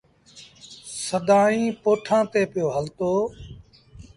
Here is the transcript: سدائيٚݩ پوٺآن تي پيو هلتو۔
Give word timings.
سدائيٚݩ 1.07 1.77
پوٺآن 1.81 2.23
تي 2.31 2.41
پيو 2.51 2.67
هلتو۔ 2.75 3.11